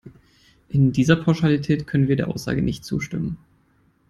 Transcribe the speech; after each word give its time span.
In 0.69 0.91
dieser 0.93 1.15
Pauschalität 1.15 1.85
können 1.85 2.07
wir 2.07 2.15
der 2.15 2.29
Aussage 2.29 2.63
nicht 2.63 2.83
zustimmen. 2.83 3.37